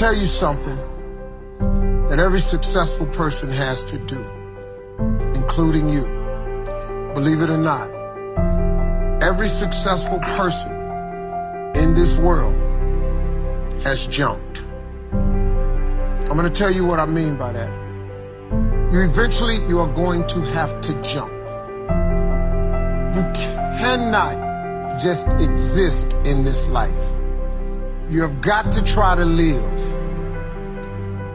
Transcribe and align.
tell 0.00 0.16
you 0.16 0.24
something 0.24 0.78
that 2.08 2.18
every 2.18 2.40
successful 2.40 3.04
person 3.08 3.50
has 3.50 3.84
to 3.84 3.98
do, 3.98 4.18
including 5.34 5.90
you. 5.90 6.04
Believe 7.12 7.42
it 7.42 7.50
or 7.50 7.58
not, 7.58 7.90
every 9.22 9.46
successful 9.46 10.18
person 10.20 10.72
in 11.74 11.92
this 11.92 12.16
world 12.16 12.54
has 13.82 14.06
jumped. 14.06 14.62
I'm 15.12 16.28
going 16.28 16.50
to 16.50 16.58
tell 16.58 16.70
you 16.70 16.86
what 16.86 16.98
I 16.98 17.04
mean 17.04 17.36
by 17.36 17.52
that. 17.52 17.70
You 18.90 19.02
eventually 19.02 19.56
you 19.68 19.80
are 19.80 19.92
going 19.92 20.26
to 20.28 20.40
have 20.56 20.80
to 20.80 20.94
jump. 21.02 21.30
You 23.14 23.22
cannot 23.78 24.98
just 24.98 25.28
exist 25.42 26.16
in 26.24 26.42
this 26.42 26.70
life. 26.70 27.19
You 28.10 28.22
have 28.22 28.40
got 28.40 28.72
to 28.72 28.82
try 28.82 29.14
to 29.14 29.24
live. 29.24 29.80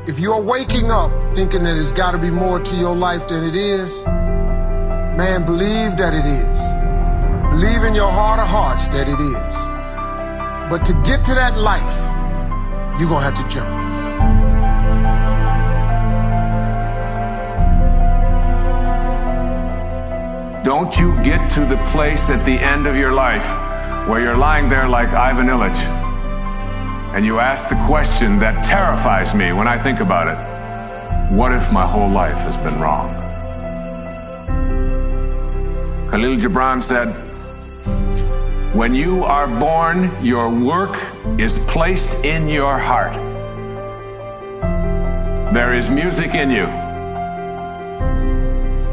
If 0.10 0.20
you're 0.20 0.42
waking 0.42 0.92
up 0.92 1.10
thinking 1.34 1.64
that 1.64 1.76
there's 1.76 1.94
got 1.94 2.12
to 2.12 2.18
be 2.18 2.30
more 2.30 2.60
to 2.60 2.76
your 2.76 2.94
life 2.94 3.30
than 3.30 3.46
it 3.46 3.56
is, 3.56 4.04
man, 4.04 5.46
believe 5.46 5.96
that 5.96 6.14
it 6.14 6.26
is. 6.26 6.60
Believe 7.50 7.86
in 7.86 7.96
your 7.96 8.12
heart 8.12 8.42
of 8.42 8.50
hearts 8.50 8.90
that 8.90 9.08
it 9.08 9.22
is. 9.22 9.56
But 10.70 10.84
to 10.88 10.94
get 11.06 11.24
to 11.28 11.36
that 11.36 11.58
life, 11.58 11.98
you're 13.00 13.08
going 13.08 13.24
to 13.24 13.32
have 13.32 13.38
to 13.38 13.48
jump. 13.48 13.70
Don't 20.66 21.00
you 21.00 21.16
get 21.24 21.50
to 21.52 21.62
the 21.62 21.78
place 21.92 22.30
at 22.30 22.44
the 22.44 22.60
end 22.60 22.86
of 22.86 22.98
your 22.98 23.14
life 23.14 23.48
where 24.10 24.20
you're 24.20 24.36
lying 24.36 24.68
there 24.68 24.90
like 24.90 25.14
Ivan 25.14 25.48
Ilyich 25.48 26.05
and 27.16 27.26
you 27.26 27.40
ask 27.40 27.70
the 27.70 27.82
question 27.88 28.38
that 28.40 28.64
terrifies 28.66 29.34
me 29.34 29.54
when 29.54 29.68
I 29.68 29.78
think 29.78 30.02
about 30.02 30.28
it 30.28 30.56
what 31.30 31.52
if 31.52 31.72
my 31.72 31.88
whole 31.88 32.10
life 32.10 32.38
has 32.38 32.56
been 32.56 32.80
wrong? 32.80 33.10
Khalil 36.12 36.38
Gibran 36.38 36.84
said, 36.84 37.08
When 38.76 38.94
you 38.94 39.24
are 39.24 39.48
born, 39.48 40.12
your 40.24 40.50
work 40.50 40.96
is 41.40 41.58
placed 41.66 42.24
in 42.24 42.48
your 42.48 42.78
heart. 42.78 43.14
There 45.52 45.74
is 45.74 45.90
music 45.90 46.36
in 46.36 46.52
you. 46.52 46.68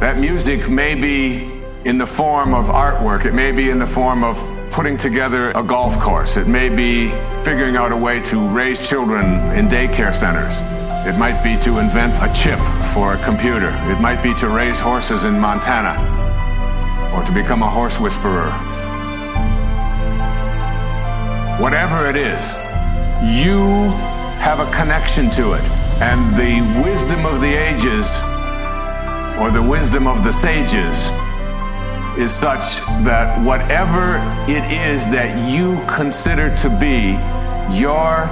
That 0.01 0.17
music 0.19 0.71
may 0.71 0.95
be 0.95 1.51
in 1.85 1.99
the 1.99 2.07
form 2.07 2.55
of 2.55 2.67
artwork, 2.67 3.27
it 3.27 3.35
may 3.35 3.53
be 3.53 3.69
in 3.69 3.79
the 3.79 3.87
form 3.87 4.25
of 4.25 4.39
putting 4.73 4.97
together 4.97 5.51
a 5.51 5.63
golf 5.63 5.99
course. 6.01 6.39
It 6.39 6.49
may 6.49 6.71
be 6.71 7.11
figuring 7.45 7.77
out 7.77 7.93
a 7.93 7.97
way 7.97 8.23
to 8.23 8.49
raise 8.49 8.89
children 8.89 9.27
in 9.53 9.69
daycare 9.69 10.15
centers. 10.15 10.55
It 11.07 11.19
might 11.19 11.43
be 11.45 11.63
to 11.63 11.79
invent 11.79 12.15
a 12.23 12.33
chip 12.35 12.59
for 12.95 13.13
a 13.13 13.23
computer. 13.23 13.69
It 13.91 14.01
might 14.01 14.23
be 14.23 14.35
to 14.37 14.49
raise 14.49 14.81
horses 14.81 15.25
in 15.25 15.39
Montana 15.39 15.93
or 17.15 17.23
to 17.23 17.33
become 17.33 17.63
a 17.63 17.69
horse 17.69 18.01
whisperer. 18.01 18.51
Whatever 21.61 22.09
it 22.09 22.17
is, 22.17 22.55
you 23.23 23.91
have 24.41 24.61
a 24.61 24.71
connection 24.73 25.29
to 25.31 25.53
it. 25.53 25.63
And 26.01 26.19
the 26.35 26.83
wisdom 26.83 27.27
of 27.27 27.43
the 27.43 27.55
ages 27.55 28.07
or 29.39 29.51
the 29.51 29.63
wisdom 29.63 30.07
of 30.07 30.25
the 30.25 30.33
sages 30.33 31.11
is 32.19 32.33
such 32.33 32.81
that 33.05 33.43
whatever 33.45 34.17
it 34.51 34.65
is 34.71 35.07
that 35.11 35.51
you 35.51 35.83
consider 35.89 36.55
to 36.57 36.69
be 36.79 37.13
your 37.77 38.27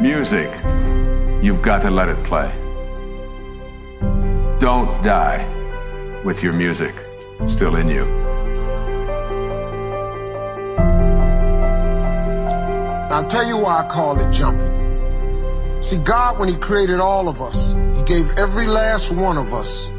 music, 0.00 0.50
you've 1.42 1.60
got 1.62 1.82
to 1.82 1.90
let 1.90 2.08
it 2.08 2.22
play. 2.24 2.50
Don't 4.58 5.02
die 5.02 5.46
with 6.24 6.42
your 6.42 6.52
music 6.52 6.94
still 7.46 7.76
in 7.76 7.88
you. 7.88 8.04
I'll 13.12 13.26
tell 13.28 13.46
you 13.46 13.58
why 13.58 13.80
I 13.80 13.88
call 13.88 14.18
it 14.18 14.32
jumping. 14.32 14.72
See, 15.82 15.98
God, 15.98 16.38
when 16.38 16.48
He 16.48 16.56
created 16.56 16.98
all 16.98 17.28
of 17.28 17.42
us, 17.42 17.74
He 17.98 18.04
gave 18.04 18.30
every 18.38 18.66
last 18.66 19.12
one 19.12 19.36
of 19.36 19.52
us 19.52 19.90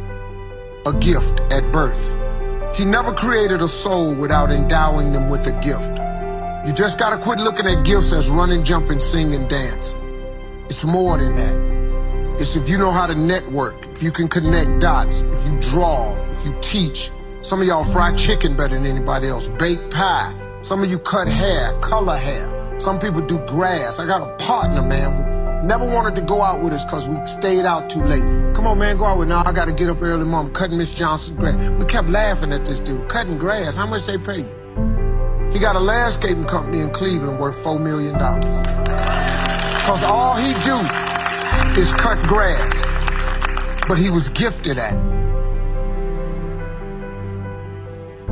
a 0.86 0.94
gift 0.94 1.40
at 1.52 1.70
birth. 1.72 2.23
He 2.74 2.86
never 2.86 3.14
created 3.14 3.62
a 3.62 3.68
soul 3.68 4.16
without 4.16 4.50
endowing 4.50 5.12
them 5.12 5.30
with 5.30 5.46
a 5.46 5.52
gift. 5.62 5.92
You 6.68 6.74
just 6.74 6.98
gotta 6.98 7.22
quit 7.22 7.40
looking 7.40 7.68
at 7.68 7.86
gifts 7.86 8.12
as 8.14 8.30
running, 8.30 8.64
jumping, 8.64 9.00
singing, 9.00 9.48
dance. 9.48 9.96
It's 10.66 10.84
more 10.84 11.18
than 11.18 11.36
that. 11.36 12.42
It's 12.42 12.56
if 12.56 12.68
you 12.68 12.80
know 12.80 12.92
how 12.92 13.06
to 13.06 13.14
network, 13.14 13.86
if 13.90 14.02
you 14.02 14.12
can 14.12 14.28
connect 14.28 14.82
dots, 14.82 15.22
if 15.22 15.46
you 15.46 15.60
draw, 15.60 16.16
if 16.32 16.44
you 16.46 16.56
teach. 16.62 17.12
Some 17.42 17.62
of 17.62 17.68
y'all 17.68 17.84
fry 17.84 18.16
chicken 18.16 18.58
better 18.58 18.74
than 18.74 18.88
anybody 18.88 19.28
else, 19.28 19.48
bake 19.48 19.92
pie. 19.92 20.34
Some 20.62 20.82
of 20.82 20.90
you 20.90 20.98
cut 20.98 21.28
hair, 21.28 21.78
color 21.80 22.18
hair. 22.18 22.80
Some 22.80 22.98
people 22.98 23.22
do 23.22 23.38
grass. 23.46 24.00
I 24.00 24.08
got 24.08 24.22
a 24.22 24.36
partner, 24.44 24.82
man, 24.82 25.33
Never 25.64 25.86
wanted 25.86 26.16
to 26.16 26.22
go 26.22 26.42
out 26.42 26.62
with 26.62 26.74
us 26.74 26.84
because 26.84 27.08
we 27.08 27.26
stayed 27.26 27.64
out 27.64 27.90
too 27.90 28.04
late. 28.04 28.22
Come 28.54 28.68
on, 28.68 28.80
man, 28.80 28.98
go 28.98 29.06
out 29.06 29.18
with 29.18 29.30
now. 29.30 29.44
I 29.46 29.54
got 29.54 29.64
to 29.70 29.72
get 29.72 29.88
up 29.88 30.02
early, 30.02 30.26
mom, 30.26 30.52
cutting 30.52 30.78
Miss 30.78 30.94
Johnson 30.94 31.38
grass. 31.38 31.56
We 31.80 31.86
kept 31.86 32.10
laughing 32.10 32.52
at 32.52 32.66
this 32.66 32.82
dude, 32.82 33.08
cutting 33.08 33.38
grass. 33.38 33.78
How 33.78 33.88
much 33.88 34.06
they 34.06 34.18
pay 34.18 34.40
you? 34.40 35.50
He 35.54 35.60
got 35.60 35.78
a 35.78 35.80
landscaping 35.80 36.44
company 36.44 36.80
in 36.80 36.92
Cleveland 36.92 37.40
worth 37.40 37.56
$4 37.64 37.82
million. 37.82 38.12
Because 38.12 40.04
all 40.04 40.36
he 40.36 40.52
do 40.66 40.76
is 41.82 41.94
cut 41.94 42.22
grass. 42.28 42.84
But 43.88 43.98
he 43.98 44.10
was 44.10 44.28
gifted 44.28 44.78
at 44.78 44.94
it. 44.94 45.14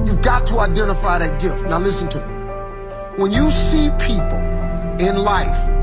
You've 0.06 0.22
got 0.22 0.46
to 0.48 0.60
identify 0.60 1.18
that 1.20 1.40
gift. 1.42 1.64
Now 1.64 1.80
listen 1.80 2.10
to 2.10 2.20
me. 2.20 3.22
When 3.24 3.32
you 3.32 3.50
see 3.52 3.90
people 4.00 4.42
in 5.00 5.16
life 5.16 5.81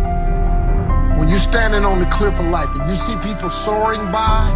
when 1.29 1.37
you're 1.37 1.53
standing 1.53 1.85
on 1.85 2.01
the 2.01 2.07
cliff 2.07 2.41
of 2.41 2.47
life 2.47 2.71
and 2.75 2.89
you 2.89 2.95
see 2.95 3.15
people 3.17 3.51
soaring 3.51 4.11
by, 4.11 4.49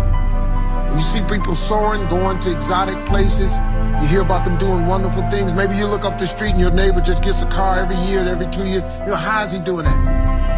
and 0.88 0.98
you 0.98 1.04
see 1.04 1.20
people 1.28 1.54
soaring, 1.54 2.08
going 2.08 2.38
to 2.38 2.50
exotic 2.50 2.96
places, 3.04 3.52
you 4.00 4.08
hear 4.08 4.22
about 4.22 4.46
them 4.46 4.56
doing 4.56 4.86
wonderful 4.86 5.20
things. 5.28 5.52
Maybe 5.52 5.76
you 5.76 5.86
look 5.86 6.06
up 6.06 6.16
the 6.16 6.26
street 6.26 6.52
and 6.52 6.60
your 6.60 6.70
neighbor 6.70 7.02
just 7.02 7.22
gets 7.22 7.42
a 7.42 7.46
car 7.50 7.80
every 7.80 7.96
year, 7.96 8.20
every 8.20 8.46
two 8.46 8.64
years. 8.64 8.82
You 9.00 9.08
know, 9.08 9.16
how 9.16 9.42
is 9.42 9.52
he 9.52 9.58
doing 9.58 9.84
that? 9.84 9.98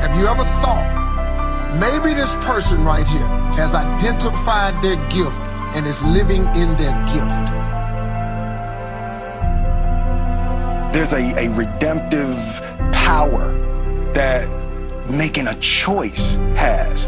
Have 0.07 0.17
you 0.17 0.29
ever 0.29 0.45
thought 0.63 0.87
maybe 1.81 2.15
this 2.15 2.33
person 2.47 2.85
right 2.85 3.05
here 3.09 3.27
has 3.59 3.75
identified 3.75 4.81
their 4.85 4.95
gift 5.11 5.41
and 5.75 5.85
is 5.85 6.05
living 6.05 6.45
in 6.55 6.77
their 6.77 6.95
gift? 7.11 7.45
There's 10.95 11.13
a, 11.13 11.35
a 11.45 11.49
redemptive 11.49 12.39
power 12.93 13.51
that 14.15 14.64
making 15.09 15.47
a 15.49 15.55
choice 15.61 16.35
has, 16.57 17.07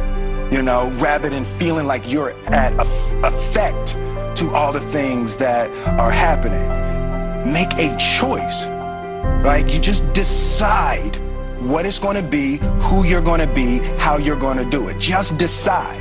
you 0.53 0.63
know, 0.63 0.91
rather 0.97 1.31
than 1.31 1.45
feeling 1.59 1.87
like 1.87 2.11
you're 2.11 2.33
at 2.53 2.73
effect 3.25 3.97
to 4.39 4.51
all 4.51 4.73
the 4.73 4.81
things 4.81 5.37
that 5.37 5.71
are 5.99 6.11
happening. 6.11 7.53
Make 7.53 7.73
a 7.75 7.97
choice, 7.97 8.67
Like 9.45 9.73
You 9.73 9.79
just 9.79 10.13
decide 10.13 11.17
what 11.61 11.87
it's 11.87 11.99
going 11.99 12.17
to 12.17 12.23
be, 12.23 12.59
who 12.81 13.05
you're 13.05 13.23
going 13.23 13.41
to 13.41 13.47
be, 13.47 13.79
how 13.99 14.19
you're 14.19 14.39
going 14.39 14.59
to 14.59 14.65
do 14.65 14.89
it. 14.89 14.99
Just 14.99 15.39
decide. 15.39 15.99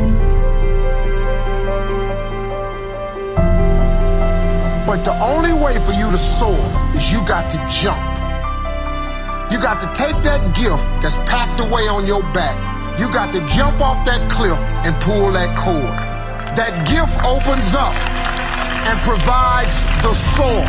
But 4.86 5.04
the 5.04 5.14
only 5.22 5.54
way 5.54 5.80
for 5.80 5.92
you 5.92 6.12
to 6.12 6.18
soar 6.18 6.58
is 6.96 7.12
you 7.12 7.26
got 7.28 7.50
to 7.52 7.58
jump. 7.70 8.15
You 9.52 9.62
got 9.62 9.80
to 9.82 9.88
take 9.94 10.18
that 10.24 10.42
gift 10.56 10.84
that's 11.02 11.18
packed 11.30 11.62
away 11.62 11.88
on 11.88 12.08
your 12.08 12.22
back. 12.34 12.58
You 13.00 13.12
got 13.12 13.32
to 13.34 13.40
jump 13.48 13.82
off 13.82 14.06
that 14.06 14.32
cliff 14.32 14.58
and 14.88 14.96
pull 15.04 15.32
that 15.34 15.56
cord. 15.58 15.96
That 16.58 16.74
gift 16.88 17.14
opens 17.22 17.76
up 17.76 17.94
and 18.88 18.98
provides 19.06 19.76
the 20.02 20.14
soul. 20.34 20.64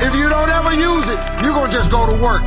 If 0.00 0.16
you 0.16 0.28
don't 0.28 0.48
ever 0.48 0.72
use 0.72 1.08
it, 1.08 1.20
you're 1.42 1.52
going 1.52 1.70
to 1.70 1.76
just 1.76 1.90
go 1.90 2.06
to 2.06 2.16
work. 2.22 2.46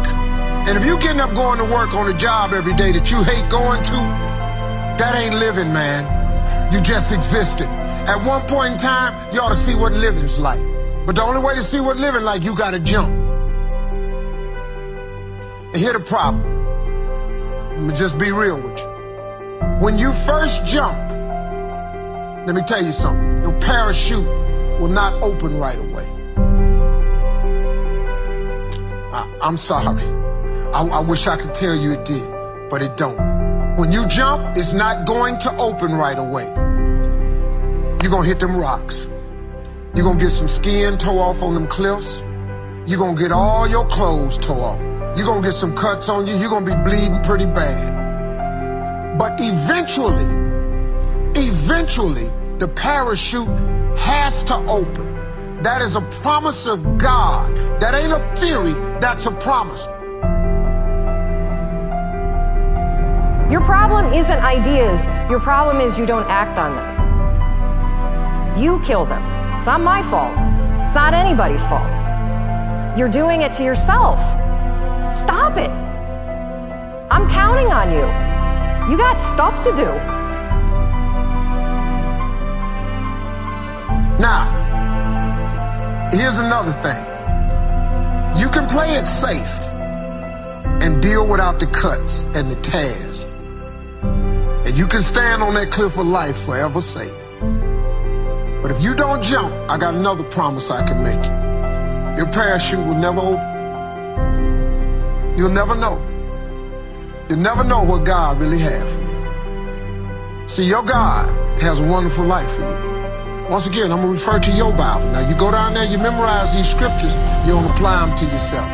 And 0.66 0.78
if 0.78 0.86
you're 0.86 0.98
getting 0.98 1.20
up 1.20 1.36
going 1.36 1.60
to 1.60 1.66
work 1.66 1.94
on 1.94 2.10
a 2.10 2.18
job 2.18 2.54
every 2.54 2.74
day 2.74 2.92
that 2.94 3.12
you 3.12 3.22
hate 3.22 3.48
going 3.52 3.84
to, 3.84 4.00
that 4.98 5.14
ain't 5.16 5.36
living, 5.36 5.72
man. 5.74 6.08
You 6.74 6.82
just 6.82 7.12
existed. 7.12 7.68
At 7.68 8.26
one 8.26 8.42
point 8.48 8.74
in 8.74 8.80
time, 8.80 9.14
you 9.34 9.42
ought 9.42 9.50
to 9.50 9.56
see 9.56 9.76
what 9.76 9.92
living's 9.92 10.40
like. 10.40 10.64
But 11.06 11.16
the 11.16 11.24
only 11.24 11.42
way 11.42 11.56
to 11.56 11.64
see 11.64 11.80
what 11.80 11.98
living 11.98 12.24
like, 12.24 12.44
you 12.44 12.56
got 12.56 12.72
to 12.72 12.80
jump. 12.80 13.23
And 15.74 15.82
here 15.82 15.94
the 15.94 16.00
problem. 16.00 16.44
Let 17.72 17.80
me 17.80 17.96
just 17.96 18.20
be 18.20 18.32
real 18.32 18.62
with 18.62 18.78
you. 18.78 18.86
When 19.80 19.98
you 19.98 20.12
first 20.12 20.64
jump, 20.66 20.96
let 22.46 22.54
me 22.54 22.62
tell 22.62 22.86
you 22.86 22.92
something. 22.92 23.42
Your 23.42 23.60
parachute 23.60 24.24
will 24.80 24.90
not 24.90 25.20
open 25.24 25.58
right 25.58 25.80
away. 25.80 26.06
I, 29.12 29.28
am 29.42 29.58
sorry. 29.58 30.04
I, 30.74 30.82
I 30.84 31.00
wish 31.00 31.26
I 31.26 31.38
could 31.38 31.54
tell 31.54 31.76
you 31.76 31.94
it 31.94 32.06
did, 32.06 32.70
but 32.70 32.84
it 32.84 32.96
don't. 32.96 33.18
When 33.76 33.92
you 33.92 34.06
jump, 34.06 34.56
it's 34.56 34.74
not 34.74 35.08
going 35.08 35.40
to 35.40 35.58
open 35.58 35.94
right 35.94 36.20
away. 36.20 36.46
You're 38.04 38.12
to 38.12 38.22
hit 38.22 38.40
them 38.40 38.56
rocks. 38.56 39.08
You're 39.96 40.06
to 40.20 40.24
get 40.24 40.30
some 40.30 40.48
skin 40.48 41.00
tore 41.00 41.20
off 41.20 41.42
on 41.42 41.56
them 41.56 41.66
cliffs. 41.66 42.22
You're 42.86 43.16
to 43.16 43.22
get 43.22 43.32
all 43.32 43.66
your 43.66 43.88
clothes 43.88 44.38
tore 44.38 44.66
off. 44.66 44.82
You're 45.18 45.36
to 45.36 45.42
get 45.42 45.54
some 45.54 45.74
cuts 45.74 46.10
on 46.10 46.28
you. 46.28 46.36
You're 46.36 46.60
to 46.60 46.66
be 46.66 46.76
bleeding 46.84 47.22
pretty 47.24 47.46
bad. 47.46 49.18
But 49.18 49.40
eventually, 49.40 50.26
eventually, 51.34 52.30
the 52.58 52.68
parachute 52.68 53.48
has 53.98 54.44
to 54.44 54.56
open. 54.68 55.62
That 55.62 55.82
is 55.82 55.96
a 55.96 56.02
promise 56.02 56.68
of 56.68 56.98
God. 56.98 57.56
That 57.80 57.94
ain't 57.94 58.12
a 58.12 58.20
theory, 58.36 58.74
that's 59.00 59.28
a 59.28 59.32
promise. 59.32 59.86
Your 63.50 63.62
problem 63.62 64.12
isn't 64.12 64.40
ideas, 64.40 65.06
your 65.30 65.40
problem 65.40 65.80
is 65.80 65.98
you 65.98 66.06
don't 66.06 66.28
act 66.28 66.58
on 66.58 66.76
them. 66.76 68.62
You 68.62 68.82
kill 68.82 69.06
them. 69.06 69.22
It's 69.56 69.68
not 69.68 69.80
my 69.80 70.02
fault, 70.02 70.34
it's 70.84 70.96
not 70.96 71.14
anybody's 71.14 71.66
fault. 71.66 72.03
You're 72.96 73.10
doing 73.10 73.42
it 73.42 73.52
to 73.54 73.64
yourself. 73.64 74.20
Stop 75.12 75.58
it. 75.58 75.72
I'm 77.10 77.28
counting 77.28 77.72
on 77.72 77.92
you. 77.92 78.06
You 78.92 78.98
got 78.98 79.18
stuff 79.18 79.64
to 79.64 79.72
do. 79.72 79.90
Now, 84.22 84.46
here's 86.12 86.38
another 86.38 86.72
thing. 86.72 88.40
You 88.40 88.48
can 88.50 88.70
play 88.70 88.94
it 88.94 89.08
safe 89.08 89.64
and 90.84 91.02
deal 91.02 91.28
without 91.28 91.60
the 91.60 91.66
cuts 91.66 92.22
and 92.36 92.50
the 92.50 92.62
tears. 92.62 93.26
And 94.04 94.78
you 94.78 94.86
can 94.86 95.02
stand 95.02 95.42
on 95.42 95.56
that 95.56 95.72
cliff 95.72 95.98
of 95.98 96.06
life 96.06 96.46
forever 96.46 96.80
safe. 96.80 97.12
But 98.62 98.70
if 98.70 98.80
you 98.84 98.94
don't 98.94 99.24
jump, 99.24 99.52
I 99.68 99.80
got 99.80 99.96
another 99.96 100.24
promise 100.24 100.70
I 100.70 100.88
can 100.88 101.02
make 101.02 101.26
you. 101.26 101.43
Your 102.18 102.28
parachute 102.32 102.86
will 102.86 102.96
never 102.96 103.20
open. 103.20 103.54
You'll 105.38 105.50
never 105.50 105.76
know. 105.76 105.98
You'll 107.28 107.40
never 107.40 107.64
know 107.64 107.84
what 107.84 108.06
God 108.06 108.40
really 108.40 108.60
has 108.60 108.96
for 108.96 109.02
you. 109.02 110.48
See, 110.48 110.66
your 110.66 110.84
God 110.84 111.30
has 111.62 111.80
a 111.80 111.84
wonderful 111.84 112.26
life 112.26 112.52
for 112.52 112.62
you. 112.62 113.50
Once 113.50 113.66
again, 113.66 113.92
I'm 113.92 114.02
going 114.02 114.14
to 114.16 114.20
refer 114.20 114.40
to 114.40 114.52
your 114.52 114.72
Bible. 114.72 115.10
Now, 115.12 115.28
you 115.28 115.36
go 115.36 115.50
down 115.50 115.74
there, 115.74 115.86
you 115.86 115.98
memorize 115.98 116.54
these 116.54 116.70
scriptures, 116.70 117.16
you 117.46 117.54
don't 117.54 117.66
apply 117.72 118.06
them 118.06 118.18
to 118.18 118.26
yourself. 118.26 118.70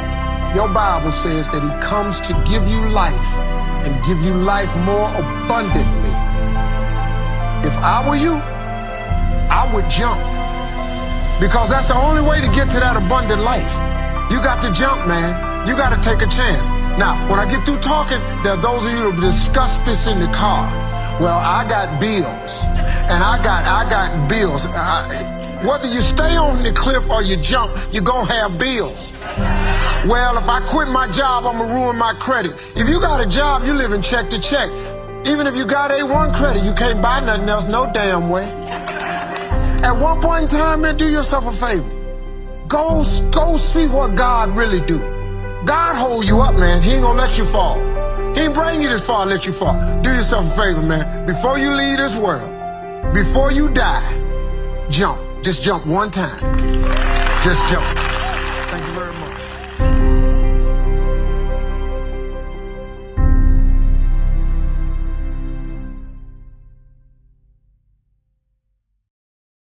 Your 0.55 0.67
Bible 0.73 1.11
says 1.11 1.47
that 1.53 1.63
He 1.63 1.87
comes 1.87 2.19
to 2.21 2.33
give 2.49 2.67
you 2.67 2.89
life 2.89 3.37
and 3.85 4.05
give 4.05 4.21
you 4.21 4.33
life 4.33 4.75
more 4.79 5.09
abundantly. 5.15 6.09
If 7.67 7.77
I 7.79 8.03
were 8.07 8.15
you, 8.15 8.33
I 9.49 9.71
would 9.73 9.89
jump. 9.89 10.38
Because 11.39 11.69
that's 11.69 11.87
the 11.87 11.95
only 11.95 12.21
way 12.21 12.41
to 12.41 12.47
get 12.51 12.69
to 12.71 12.79
that 12.79 12.99
abundant 12.99 13.41
life. 13.41 13.71
You 14.29 14.43
got 14.43 14.61
to 14.61 14.73
jump, 14.73 15.07
man. 15.07 15.31
You 15.67 15.75
got 15.75 15.95
to 15.95 16.01
take 16.03 16.21
a 16.21 16.29
chance. 16.29 16.67
Now, 16.99 17.15
when 17.31 17.39
I 17.39 17.49
get 17.49 17.65
through 17.65 17.79
talking, 17.79 18.19
there 18.43 18.53
are 18.53 18.61
those 18.61 18.85
of 18.85 18.91
you 18.91 19.11
who 19.11 19.21
discuss 19.21 19.79
this 19.81 20.07
in 20.07 20.19
the 20.19 20.27
car. 20.27 20.67
Well, 21.19 21.39
I 21.39 21.67
got 21.67 21.99
bills, 21.99 22.63
and 23.11 23.23
I 23.23 23.41
got 23.43 23.63
I 23.65 23.89
got 23.89 24.29
bills. 24.29 24.65
I, 24.65 25.63
whether 25.65 25.87
you 25.87 26.01
stay 26.01 26.35
on 26.35 26.63
the 26.63 26.71
cliff 26.71 27.09
or 27.09 27.23
you 27.23 27.35
jump, 27.37 27.71
you're 27.91 28.03
gonna 28.03 28.31
have 28.31 28.59
bills. 28.59 29.11
Well, 30.07 30.37
if 30.37 30.47
I 30.47 30.61
quit 30.67 30.87
my 30.87 31.09
job, 31.11 31.45
I'm 31.45 31.57
gonna 31.57 31.73
ruin 31.73 31.97
my 31.97 32.13
credit. 32.13 32.53
If 32.75 32.87
you 32.87 32.99
got 32.99 33.25
a 33.25 33.29
job, 33.29 33.63
you 33.63 33.73
live 33.73 33.91
in 33.91 34.01
check 34.01 34.29
to 34.29 34.39
check. 34.39 34.69
Even 35.25 35.47
if 35.47 35.55
you 35.55 35.65
got 35.65 35.91
A1 35.91 36.33
credit, 36.33 36.63
you 36.63 36.73
can't 36.73 37.01
buy 37.01 37.19
nothing 37.19 37.49
else, 37.49 37.65
no 37.65 37.89
damn 37.91 38.29
way. 38.29 38.47
At 39.81 39.97
one 39.97 40.21
point 40.21 40.43
in 40.43 40.49
time, 40.49 40.81
man, 40.81 40.97
do 40.97 41.09
yourself 41.09 41.47
a 41.47 41.51
favor. 41.51 41.89
Go, 42.67 43.03
go 43.31 43.57
see 43.57 43.87
what 43.87 44.15
God 44.15 44.55
really 44.55 44.81
do. 44.85 44.99
God 45.65 45.95
hold 45.95 46.25
you 46.25 46.41
up, 46.41 46.55
man. 46.55 46.81
He 46.81 46.91
ain't 46.91 47.01
gonna 47.01 47.17
let 47.17 47.37
you 47.37 47.45
fall. 47.45 47.77
He 48.33 48.41
ain't 48.41 48.53
bring 48.53 48.81
you 48.81 48.89
this 48.89 49.05
far 49.05 49.25
let 49.25 49.45
you 49.45 49.53
fall. 49.53 49.75
Do 50.01 50.13
yourself 50.13 50.45
a 50.45 50.61
favor, 50.61 50.81
man. 50.81 51.25
Before 51.25 51.57
you 51.57 51.71
leave 51.71 51.97
this 51.97 52.15
world, 52.15 52.49
before 53.13 53.51
you 53.51 53.69
die, 53.69 54.87
jump. 54.89 55.19
Just 55.41 55.63
jump 55.63 55.85
one 55.85 56.11
time. 56.11 56.39
Just 57.43 57.65
jump. 57.71 58.08